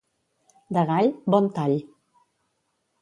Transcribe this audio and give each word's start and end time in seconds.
De 0.77 0.85
gall, 0.91 1.11
bon 1.35 1.51
tall. 1.59 1.77